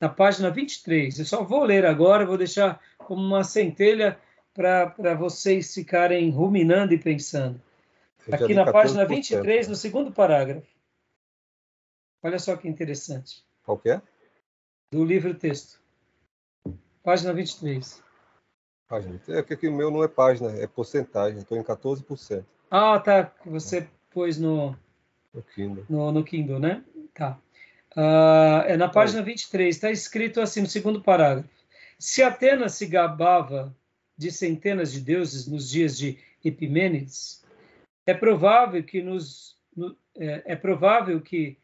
na 0.00 0.08
página 0.08 0.50
23. 0.50 1.18
Eu 1.18 1.24
só 1.24 1.44
vou 1.44 1.64
ler 1.64 1.84
agora, 1.84 2.24
vou 2.24 2.38
deixar 2.38 2.80
como 2.98 3.22
uma 3.22 3.44
centelha 3.44 4.18
para 4.54 5.14
vocês 5.14 5.74
ficarem 5.74 6.30
ruminando 6.30 6.94
e 6.94 6.98
pensando. 6.98 7.60
Aqui 8.30 8.54
na 8.54 8.70
página 8.70 9.04
23, 9.04 9.68
no 9.68 9.76
segundo 9.76 10.12
parágrafo. 10.12 10.66
Olha 12.22 12.38
só 12.38 12.56
que 12.56 12.68
interessante. 12.68 13.44
Qual 13.64 13.78
que 13.78 13.90
é? 13.90 14.02
Do 14.92 15.04
livro 15.04 15.34
texto. 15.34 15.80
Página 17.02 17.32
23. 17.32 18.02
Página. 18.88 19.20
É 19.28 19.42
que 19.42 19.68
o 19.68 19.72
meu 19.72 19.90
não 19.90 20.04
é 20.04 20.08
página, 20.08 20.50
é 20.50 20.66
porcentagem. 20.66 21.38
Estou 21.38 21.56
em 21.56 21.62
14%. 21.62 22.44
Ah, 22.70 22.98
tá. 23.00 23.32
Você 23.46 23.88
pôs 24.10 24.38
no, 24.38 24.76
no 25.32 25.42
Kindle. 25.42 25.86
No, 25.88 26.12
no 26.12 26.24
Kindle, 26.24 26.58
né? 26.58 26.84
Tá. 27.14 27.38
Uh, 27.96 28.62
é 28.66 28.76
na 28.76 28.88
página 28.88 29.22
23, 29.22 29.74
está 29.74 29.90
escrito 29.90 30.40
assim 30.40 30.60
no 30.60 30.66
segundo 30.66 31.02
parágrafo. 31.02 31.48
Se 31.98 32.22
Atenas 32.22 32.74
se 32.74 32.86
gabava 32.86 33.76
de 34.16 34.30
centenas 34.30 34.92
de 34.92 35.00
deuses 35.00 35.46
nos 35.46 35.68
dias 35.68 35.98
de 35.98 36.18
Epimênides, 36.44 37.44
é 38.06 38.14
provável 38.14 38.82
que 38.82 39.02
nos 39.02 39.58
no, 39.76 39.96
é, 40.16 40.52
é 40.52 40.56
provável 40.56 41.20
que 41.20 41.58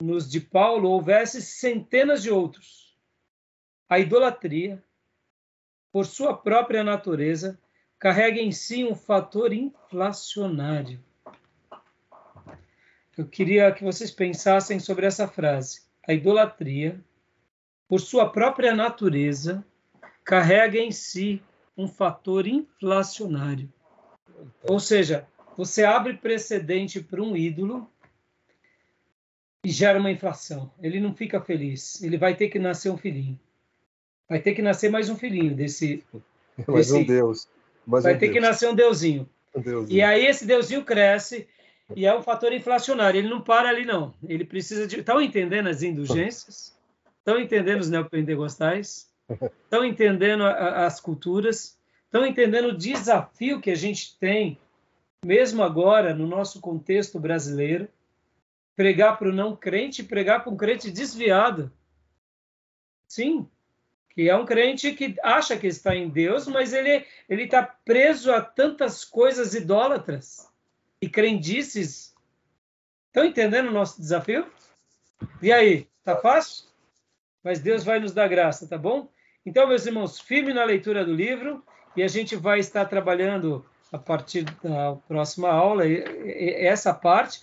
nos 0.00 0.30
de 0.30 0.40
Paulo 0.40 0.90
houvesse 0.90 1.42
centenas 1.42 2.22
de 2.22 2.30
outros. 2.30 2.96
A 3.88 3.98
idolatria, 3.98 4.82
por 5.92 6.06
sua 6.06 6.36
própria 6.36 6.84
natureza, 6.84 7.58
carrega 7.98 8.40
em 8.40 8.52
si 8.52 8.84
um 8.84 8.94
fator 8.94 9.52
inflacionário. 9.52 11.02
Eu 13.18 13.26
queria 13.26 13.72
que 13.72 13.82
vocês 13.82 14.12
pensassem 14.12 14.78
sobre 14.78 15.04
essa 15.04 15.26
frase. 15.26 15.80
A 16.06 16.14
idolatria, 16.14 17.00
por 17.88 18.00
sua 18.00 18.30
própria 18.30 18.72
natureza, 18.72 19.66
carrega 20.24 20.78
em 20.78 20.92
si 20.92 21.42
um 21.76 21.88
fator 21.88 22.46
inflacionário. 22.46 23.68
Ou 24.62 24.78
seja, 24.78 25.26
você 25.56 25.82
abre 25.82 26.14
precedente 26.14 27.00
para 27.02 27.20
um 27.20 27.36
ídolo 27.36 27.90
e 29.64 29.68
gera 29.68 29.98
uma 29.98 30.12
inflação. 30.12 30.70
Ele 30.80 31.00
não 31.00 31.12
fica 31.12 31.40
feliz. 31.40 32.00
Ele 32.00 32.16
vai 32.16 32.36
ter 32.36 32.48
que 32.48 32.60
nascer 32.60 32.88
um 32.88 32.96
filhinho. 32.96 33.38
Vai 34.28 34.38
ter 34.38 34.54
que 34.54 34.62
nascer 34.62 34.92
mais 34.92 35.10
um 35.10 35.16
filhinho 35.16 35.56
desse. 35.56 36.04
Mais 36.68 36.86
desse... 36.86 36.94
um 36.94 37.04
Deus. 37.04 37.48
Mais 37.84 38.04
vai 38.04 38.14
um 38.14 38.18
ter 38.18 38.26
Deus. 38.26 38.34
que 38.34 38.40
nascer 38.40 38.68
um 38.68 38.74
deusinho. 38.76 39.28
um 39.56 39.60
deusinho. 39.60 39.98
E 39.98 40.02
aí 40.02 40.24
esse 40.24 40.46
deusinho 40.46 40.84
cresce 40.84 41.48
e 41.96 42.06
é 42.06 42.16
um 42.16 42.22
fator 42.22 42.52
inflacionário. 42.52 43.18
Ele 43.18 43.28
não 43.28 43.40
para 43.40 43.68
ali, 43.68 43.84
não. 43.84 44.14
Ele 44.26 44.44
precisa 44.44 44.86
de. 44.86 45.00
Estão 45.00 45.20
entendendo 45.20 45.68
as 45.68 45.82
indulgências? 45.82 46.76
Estão 47.18 47.38
entendendo 47.40 47.80
os 47.80 47.90
neopentecostais? 47.90 49.10
Estão 49.64 49.84
entendendo 49.84 50.44
a, 50.44 50.86
as 50.86 51.00
culturas? 51.00 51.78
Estão 52.04 52.26
entendendo 52.26 52.68
o 52.68 52.76
desafio 52.76 53.60
que 53.60 53.70
a 53.70 53.74
gente 53.74 54.16
tem, 54.18 54.58
mesmo 55.24 55.62
agora, 55.62 56.14
no 56.14 56.26
nosso 56.26 56.60
contexto 56.60 57.18
brasileiro? 57.18 57.88
Pregar 58.74 59.18
para 59.18 59.28
o 59.28 59.34
não 59.34 59.56
crente, 59.56 60.02
pregar 60.02 60.42
para 60.42 60.52
um 60.52 60.56
crente 60.56 60.90
desviado. 60.90 61.72
Sim, 63.08 63.48
que 64.10 64.28
é 64.28 64.36
um 64.36 64.46
crente 64.46 64.92
que 64.92 65.16
acha 65.22 65.56
que 65.56 65.66
está 65.66 65.96
em 65.96 66.08
Deus, 66.08 66.46
mas 66.46 66.72
ele 66.72 67.04
ele 67.28 67.44
está 67.44 67.62
preso 67.62 68.32
a 68.32 68.40
tantas 68.40 69.04
coisas 69.04 69.54
idólatras 69.54 70.47
e 71.00 71.08
crendices. 71.08 72.14
Estão 73.06 73.24
entendendo 73.24 73.68
o 73.68 73.72
nosso 73.72 74.00
desafio? 74.00 74.46
E 75.42 75.52
aí, 75.52 75.86
tá 76.04 76.16
fácil? 76.16 76.66
Mas 77.42 77.60
Deus 77.60 77.84
vai 77.84 77.98
nos 77.98 78.12
dar 78.12 78.28
graça, 78.28 78.66
tá 78.66 78.76
bom? 78.76 79.08
Então, 79.44 79.66
meus 79.66 79.86
irmãos, 79.86 80.20
firme 80.20 80.52
na 80.52 80.64
leitura 80.64 81.04
do 81.04 81.14
livro 81.14 81.64
e 81.96 82.02
a 82.02 82.08
gente 82.08 82.36
vai 82.36 82.58
estar 82.58 82.84
trabalhando 82.84 83.64
a 83.92 83.98
partir 83.98 84.44
da 84.44 84.96
próxima 85.08 85.48
aula 85.48 85.84
essa 85.86 86.92
parte. 86.92 87.40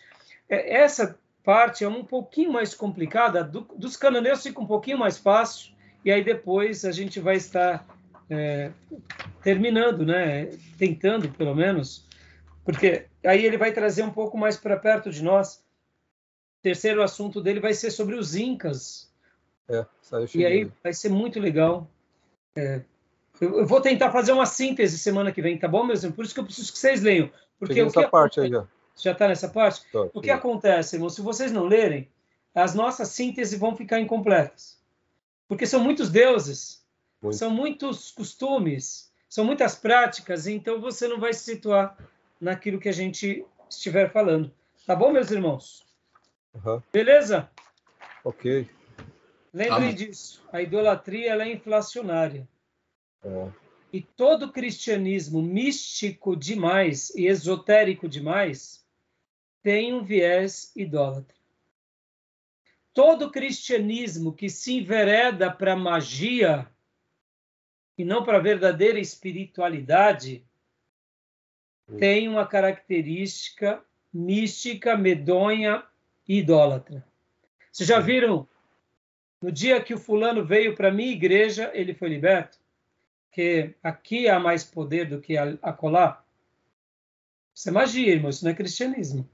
É, 0.48 0.78
essa 0.78 1.18
parte 1.44 1.84
é 1.84 1.88
um 1.88 2.04
pouquinho 2.04 2.52
mais 2.52 2.74
complicada, 2.74 3.44
dos 3.44 3.98
cananeus 3.98 4.44
fica 4.44 4.60
um 4.60 4.66
pouquinho 4.66 4.98
mais 4.98 5.18
fácil, 5.18 5.74
e 6.04 6.12
aí 6.12 6.24
depois 6.24 6.86
a 6.86 6.92
gente 6.92 7.20
vai 7.20 7.36
estar 7.36 7.86
é, 8.30 8.72
terminando, 9.44 10.06
né? 10.06 10.50
Tentando, 10.78 11.30
pelo 11.30 11.56
menos, 11.56 12.08
porque 12.66 13.06
aí 13.24 13.46
ele 13.46 13.58
vai 13.58 13.72
trazer 13.72 14.02
um 14.04 14.10
pouco 14.10 14.38
mais 14.38 14.58
para 14.58 14.76
perto 14.76 15.12
de 15.12 15.24
nós. 15.24 15.64
O 16.60 16.64
terceiro 16.64 17.04
assunto 17.04 17.40
dele 17.40 17.60
vai 17.60 17.76
ser 17.76 17.92
sobre 17.92 18.16
os 18.16 18.36
Incas. 18.36 19.14
É, 19.70 19.86
e 20.34 20.46
aí 20.46 20.72
vai 20.84 20.92
ser 20.92 21.10
muito 21.10 21.40
legal. 21.40 21.88
É, 22.56 22.82
eu, 23.40 23.60
eu, 23.60 23.68
vou 23.68 23.80
tentar 23.82 24.12
fazer 24.12 24.32
uma 24.32 24.48
síntese 24.48 24.98
semana 24.98 25.32
que 25.32 25.42
vem, 25.42 25.58
tá 25.58 25.68
bom, 25.68 25.84
meus 25.84 26.04
irmãos? 26.04 26.16
Por 26.16 26.26
isso 26.26 26.34
que 26.34 26.40
eu 26.40 26.44
preciso 26.44 26.74
que 26.74 26.80
vocês 26.80 27.02
leiam. 27.02 27.30
Porque 27.60 27.82
o 27.82 27.92
que 27.92 28.08
parte 28.08 28.40
aí 28.40 28.50
já. 28.50 28.68
Já 28.98 29.12
está 29.12 29.28
nessa 29.28 29.50
parte? 29.50 29.86
Tá, 29.92 30.08
o 30.14 30.22
que 30.22 30.32
acontece, 30.32 30.96
irmão? 30.96 31.10
Se 31.10 31.22
vocês 31.22 31.52
não 31.52 31.66
lerem, 31.66 32.10
as 32.54 32.74
nossas 32.74 33.10
sínteses 33.10 33.60
vão 33.60 33.76
ficar 33.76 34.00
incompletas. 34.00 34.80
Porque 35.48 35.68
são 35.68 35.84
muitos 35.84 36.10
deuses, 36.10 36.84
muito. 37.22 37.38
são 37.38 37.52
muitos 37.52 38.12
costumes, 38.12 39.12
são 39.28 39.44
muitas 39.44 39.76
práticas, 39.76 40.48
então 40.48 40.80
você 40.80 41.08
não 41.08 41.20
vai 41.20 41.34
se 41.34 41.44
situar 41.44 41.98
naquilo 42.40 42.80
que 42.80 42.90
a 42.90 42.94
gente 42.94 43.46
estiver 43.70 44.12
falando. 44.12 44.54
Tá 44.86 44.96
bom, 44.96 45.12
meus 45.12 45.32
irmãos? 45.32 45.86
Uhum. 46.54 46.82
Beleza? 46.92 47.50
Ok. 48.24 48.70
Lembrem 49.54 49.94
disso. 49.94 50.44
A 50.52 50.62
idolatria 50.62 51.32
ela 51.32 51.44
é 51.44 51.52
inflacionária. 51.52 52.48
É. 53.24 53.50
E 53.92 54.02
todo 54.02 54.52
cristianismo 54.52 55.42
místico 55.42 56.36
demais 56.36 57.10
e 57.12 57.28
esotérico 57.28 58.08
demais 58.08 58.86
tem 59.64 59.94
um 59.94 60.04
viés 60.04 60.72
idólatra. 60.76 61.36
Todo 62.94 63.32
cristianismo 63.32 64.34
que 64.34 64.50
se 64.50 64.74
envereda 64.74 65.50
para 65.52 65.76
magia 65.76 66.70
e 67.98 68.04
não 68.04 68.24
para 68.24 68.38
a 68.38 68.42
verdadeira 68.42 69.00
espiritualidade 69.00 70.46
tem 71.98 72.28
uma 72.28 72.46
característica 72.46 73.84
mística, 74.14 74.98
medonha 74.98 75.84
e 76.28 76.40
idólatra. 76.40 77.06
Vocês 77.72 77.88
já 77.88 78.00
viram? 78.00 78.48
No 79.42 79.52
dia 79.52 79.84
que 79.84 79.94
o 79.94 80.00
fulano 80.00 80.46
veio 80.46 80.76
para 80.76 80.88
a 80.88 80.92
minha 80.92 81.12
igreja, 81.12 81.70
ele 81.74 81.94
foi 81.94 82.10
liberto? 82.10 82.58
Que 83.32 83.76
aqui 83.84 84.30
há 84.30 84.40
mais 84.40 84.64
poder 84.64 85.10
do 85.10 85.20
que 85.20 85.38
acolá? 85.38 86.24
Isso 87.54 87.70
é 87.70 87.72
magia, 87.72 88.14
irmão, 88.14 88.30
isso 88.30 88.44
não 88.44 88.52
é 88.52 88.56
cristianismo. 88.56 89.30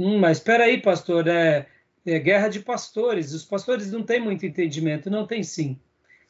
Hum, 0.00 0.18
mas 0.18 0.38
espera 0.38 0.64
aí, 0.64 0.82
pastor, 0.82 1.28
é, 1.28 1.68
é 2.04 2.18
guerra 2.18 2.48
de 2.48 2.60
pastores. 2.60 3.32
Os 3.32 3.44
pastores 3.44 3.92
não 3.92 4.02
têm 4.02 4.20
muito 4.20 4.44
entendimento. 4.44 5.08
Não 5.08 5.26
tem 5.26 5.42
sim. 5.42 5.80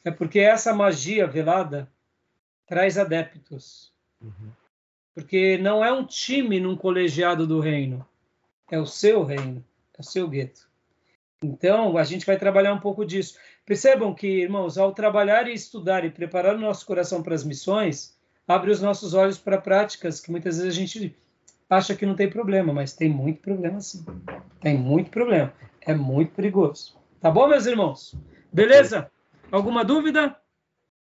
É 0.03 0.11
porque 0.11 0.39
essa 0.39 0.73
magia 0.73 1.25
velada 1.25 1.91
traz 2.67 2.97
adeptos. 2.97 3.94
Uhum. 4.25 4.51
Porque 5.13 5.57
não 5.59 5.85
é 5.85 5.91
um 5.93 6.05
time 6.05 6.59
num 6.59 6.75
colegiado 6.75 7.45
do 7.45 7.59
reino, 7.59 8.05
é 8.69 8.79
o 8.79 8.85
seu 8.85 9.23
reino, 9.23 9.63
é 9.97 10.01
o 10.01 10.03
seu 10.03 10.27
gueto. 10.27 10.67
Então, 11.43 11.97
a 11.97 12.03
gente 12.03 12.25
vai 12.25 12.37
trabalhar 12.37 12.73
um 12.73 12.79
pouco 12.79 13.05
disso. 13.05 13.37
Percebam 13.65 14.13
que, 14.13 14.27
irmãos, 14.27 14.77
ao 14.77 14.93
trabalhar 14.93 15.47
e 15.47 15.53
estudar 15.53 16.03
e 16.03 16.09
preparar 16.09 16.55
o 16.55 16.59
nosso 16.59 16.85
coração 16.85 17.21
para 17.21 17.35
as 17.35 17.43
missões, 17.43 18.17
abre 18.47 18.71
os 18.71 18.81
nossos 18.81 19.13
olhos 19.13 19.37
para 19.37 19.61
práticas 19.61 20.19
que 20.19 20.31
muitas 20.31 20.57
vezes 20.57 20.73
a 20.73 20.75
gente 20.75 21.15
acha 21.69 21.95
que 21.95 22.05
não 22.05 22.15
tem 22.15 22.29
problema, 22.29 22.73
mas 22.73 22.93
tem 22.93 23.09
muito 23.09 23.41
problema 23.41 23.79
sim. 23.79 24.03
Tem 24.59 24.77
muito 24.77 25.11
problema. 25.11 25.53
É 25.81 25.93
muito 25.93 26.33
perigoso. 26.33 26.97
Tá 27.21 27.29
bom, 27.29 27.47
meus 27.47 27.65
irmãos? 27.65 28.15
Beleza? 28.51 29.11
Alguma 29.51 29.85
dúvida? 29.85 30.35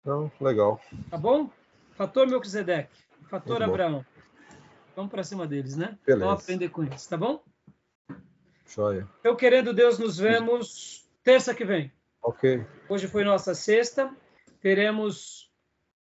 Não, 0.03 0.31
legal. 0.41 0.81
Tá 1.09 1.17
bom? 1.17 1.49
Fator 1.95 2.27
Melquisedeque. 2.27 3.10
Fator 3.31 3.63
Abraão. 3.63 4.05
Vamos 4.93 5.09
para 5.09 5.23
cima 5.23 5.47
deles, 5.47 5.77
né? 5.77 5.97
Beleza. 6.05 6.25
Vamos 6.25 6.43
aprender 6.43 6.67
com 6.67 6.83
eles, 6.83 7.07
tá 7.07 7.15
bom? 7.15 7.41
Joia. 8.67 9.07
Eu 9.23 9.37
querendo 9.37 9.73
Deus, 9.73 9.97
nos 9.97 10.17
vemos 10.17 11.09
terça 11.23 11.55
que 11.55 11.63
vem. 11.63 11.89
Ok. 12.21 12.61
Hoje 12.89 13.07
foi 13.07 13.23
nossa 13.23 13.55
sexta. 13.55 14.13
Teremos 14.59 15.49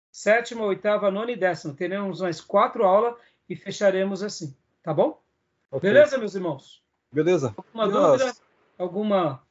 sétima, 0.09 0.63
oitava, 0.63 1.11
nona 1.11 1.29
e 1.29 1.35
décima. 1.35 1.73
Teremos 1.73 2.21
mais 2.21 2.39
quatro 2.39 2.85
aulas 2.85 3.15
e 3.49 3.57
fecharemos 3.57 4.23
assim. 4.23 4.55
Tá 4.81 4.93
bom? 4.93 5.21
okay. 5.69 5.91
Beleza, 5.91 6.17
meus 6.17 6.33
irmãos? 6.33 6.81
Beleza. 7.11 7.53
Alguma 7.57 7.89
dúvida? 7.89 8.33
Alguma 8.77 9.43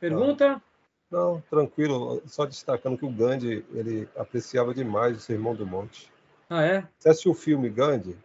pergunta? 0.00 0.60
Não, 1.08 1.40
tranquilo. 1.48 2.20
Só 2.26 2.44
destacando 2.44 2.98
que 2.98 3.06
o 3.06 3.10
Gandhi, 3.10 3.64
ele 3.72 4.08
apreciava 4.16 4.74
demais 4.74 5.16
o 5.16 5.20
Sermão 5.20 5.54
do 5.54 5.64
Monte. 5.64 6.10
Ah, 6.50 6.64
é? 6.64 6.88
Você 6.98 7.08
assistiu 7.08 7.30
o 7.30 7.34
filme 7.34 7.70
Gandhi? 7.70 8.18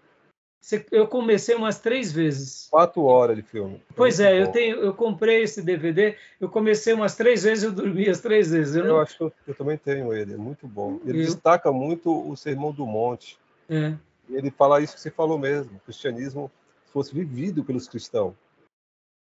Eu 0.92 1.08
comecei 1.08 1.54
umas 1.54 1.80
três 1.80 2.12
vezes. 2.12 2.68
Quatro 2.72 3.04
horas 3.04 3.36
de 3.36 3.44
filme. 3.44 3.80
Pois 3.96 4.20
é, 4.20 4.42
eu, 4.42 4.52
tenho, 4.52 4.78
eu 4.78 4.96
comprei 4.96 5.44
esse 5.44 5.62
DVD, 5.62 6.18
eu 6.42 6.50
comecei 6.50 6.92
umas 6.92 7.16
três 7.16 7.44
vezes 7.44 7.64
e 7.64 7.68
eu 7.68 7.72
dormi 7.72 8.10
as 8.10 8.20
três 8.20 8.50
vezes. 8.50 8.76
Eu, 8.76 8.86
eu 8.86 8.94
não... 8.94 9.00
acho 9.00 9.16
que 9.16 9.24
eu, 9.24 9.34
eu, 9.48 9.54
também 9.54 9.78
tenho 9.78 10.12
ele, 10.12 10.34
é 10.34 10.38
muito 10.38 10.68
bom. 10.68 11.00
Ele 11.06 11.22
eu... 11.22 11.26
destaca 11.26 11.72
muito 11.72 12.12
o 12.12 12.36
Sermão 12.36 12.72
do 12.72 12.84
Monte. 12.84 13.38
É. 13.70 13.96
Ele 14.28 14.50
fala 14.50 14.82
isso 14.82 14.96
que 14.96 15.02
você 15.02 15.12
falou 15.12 15.38
mesmo, 15.38 15.78
o 15.78 15.80
cristianismo 15.82 16.52
fosse 16.92 17.14
vivido 17.14 17.64
pelos 17.64 17.88
cristãos. 17.88 18.34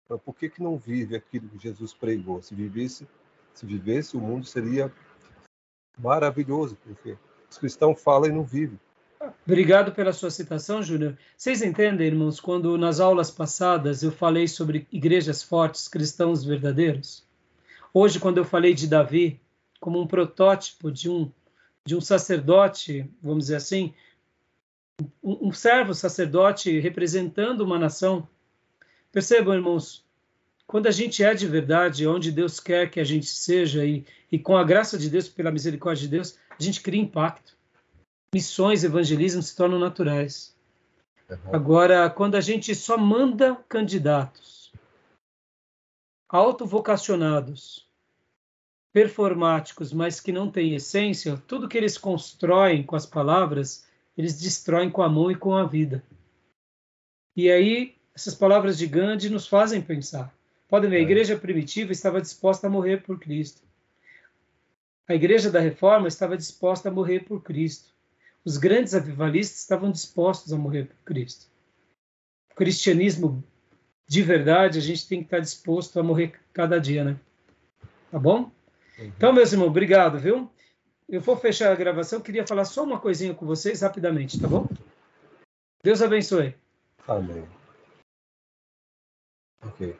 Mas 0.08 0.20
por 0.22 0.34
que, 0.34 0.48
que 0.48 0.60
não 0.60 0.76
vive 0.76 1.14
aquilo 1.14 1.48
que 1.48 1.62
Jesus 1.62 1.94
pregou? 1.94 2.42
Se 2.42 2.52
vivesse, 2.52 3.06
se 3.54 3.64
vivesse, 3.64 4.16
o 4.16 4.20
mundo 4.20 4.44
seria 4.44 4.92
maravilhoso, 5.96 6.76
porque 6.82 7.16
os 7.48 7.58
cristãos 7.58 8.02
falam 8.02 8.28
e 8.28 8.32
não 8.32 8.42
vivem. 8.42 8.78
Obrigado 9.46 9.92
pela 9.92 10.12
sua 10.12 10.30
citação, 10.30 10.82
Júnior. 10.82 11.16
Vocês 11.36 11.62
entendem, 11.62 12.06
irmãos, 12.06 12.38
quando 12.38 12.78
nas 12.78 13.00
aulas 13.00 13.30
passadas 13.30 14.02
eu 14.02 14.12
falei 14.12 14.46
sobre 14.46 14.86
igrejas 14.92 15.42
fortes, 15.42 15.88
cristãos 15.88 16.44
verdadeiros? 16.44 17.24
Hoje, 17.92 18.20
quando 18.20 18.38
eu 18.38 18.44
falei 18.44 18.74
de 18.74 18.86
Davi 18.86 19.40
como 19.80 20.00
um 20.00 20.06
protótipo 20.06 20.90
de 20.90 21.10
um 21.10 21.30
de 21.84 21.96
um 21.96 22.02
sacerdote, 22.02 23.10
vamos 23.22 23.44
dizer 23.44 23.56
assim, 23.56 23.94
um, 25.22 25.48
um 25.48 25.52
servo 25.52 25.94
sacerdote 25.94 26.78
representando 26.78 27.62
uma 27.62 27.78
nação. 27.78 28.28
Percebam, 29.10 29.54
irmãos, 29.54 30.04
quando 30.66 30.86
a 30.86 30.90
gente 30.90 31.24
é 31.24 31.32
de 31.32 31.46
verdade, 31.46 32.06
onde 32.06 32.30
Deus 32.30 32.60
quer 32.60 32.90
que 32.90 33.00
a 33.00 33.04
gente 33.04 33.26
seja 33.26 33.86
e, 33.86 34.04
e 34.30 34.38
com 34.38 34.54
a 34.54 34.64
graça 34.64 34.98
de 34.98 35.08
Deus, 35.08 35.30
pela 35.30 35.50
misericórdia 35.50 36.02
de 36.02 36.08
Deus, 36.08 36.38
a 36.50 36.62
gente 36.62 36.82
cria 36.82 37.00
impacto 37.00 37.57
missões, 38.34 38.84
evangelismo 38.84 39.42
se 39.42 39.56
tornam 39.56 39.78
naturais. 39.78 40.54
Uhum. 41.28 41.54
Agora, 41.54 42.08
quando 42.10 42.36
a 42.36 42.40
gente 42.40 42.74
só 42.74 42.96
manda 42.96 43.56
candidatos 43.68 44.72
autovocacionados, 46.28 47.86
performáticos, 48.92 49.92
mas 49.92 50.20
que 50.20 50.30
não 50.30 50.50
têm 50.50 50.74
essência, 50.74 51.42
tudo 51.46 51.68
que 51.68 51.78
eles 51.78 51.96
constroem 51.96 52.82
com 52.82 52.96
as 52.96 53.06
palavras, 53.06 53.86
eles 54.16 54.38
destroem 54.38 54.90
com 54.90 55.02
a 55.02 55.08
mão 55.08 55.30
e 55.30 55.34
com 55.34 55.54
a 55.54 55.64
vida. 55.64 56.02
E 57.34 57.50
aí, 57.50 57.96
essas 58.14 58.34
palavras 58.34 58.76
de 58.76 58.86
Gandhi 58.86 59.30
nos 59.30 59.46
fazem 59.46 59.80
pensar. 59.80 60.34
Podem 60.68 60.90
ver, 60.90 60.96
a 60.96 61.00
é. 61.00 61.02
igreja 61.02 61.38
primitiva 61.38 61.92
estava 61.92 62.20
disposta 62.20 62.66
a 62.66 62.70
morrer 62.70 63.02
por 63.02 63.18
Cristo. 63.18 63.62
A 65.06 65.14
igreja 65.14 65.50
da 65.50 65.60
reforma 65.60 66.08
estava 66.08 66.36
disposta 66.36 66.90
a 66.90 66.92
morrer 66.92 67.20
por 67.20 67.42
Cristo 67.42 67.94
os 68.48 68.56
grandes 68.56 68.94
avivalistas 68.94 69.58
estavam 69.58 69.92
dispostos 69.92 70.54
a 70.54 70.56
morrer 70.56 70.86
por 70.86 70.96
Cristo. 71.04 71.46
O 72.50 72.54
cristianismo 72.54 73.44
de 74.08 74.22
verdade, 74.22 74.78
a 74.78 74.80
gente 74.80 75.06
tem 75.06 75.18
que 75.18 75.26
estar 75.26 75.38
disposto 75.38 76.00
a 76.00 76.02
morrer 76.02 76.32
cada 76.54 76.80
dia, 76.80 77.04
né? 77.04 77.20
Tá 78.10 78.18
bom? 78.18 78.50
Uhum. 78.98 79.04
Então, 79.04 79.34
meus 79.34 79.52
irmãos, 79.52 79.68
obrigado, 79.68 80.18
viu? 80.18 80.50
Eu 81.06 81.20
vou 81.20 81.36
fechar 81.36 81.70
a 81.70 81.76
gravação, 81.76 82.22
queria 82.22 82.46
falar 82.46 82.64
só 82.64 82.84
uma 82.84 82.98
coisinha 82.98 83.34
com 83.34 83.44
vocês 83.44 83.82
rapidamente, 83.82 84.40
tá 84.40 84.48
bom? 84.48 84.66
Deus 85.84 86.00
abençoe. 86.00 86.54
Amém. 87.06 87.46
Ok. 89.62 89.94